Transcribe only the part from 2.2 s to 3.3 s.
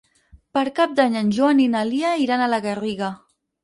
iran a la Garriga.